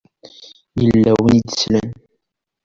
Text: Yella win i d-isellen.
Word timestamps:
Yella 0.83 1.11
win 1.21 1.37
i 1.39 1.41
d-isellen. 1.45 1.89